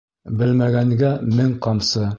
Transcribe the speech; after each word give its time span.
Белмәгәнгә 0.39 1.15
мең 1.37 1.57
ҡамсы. 1.69 2.09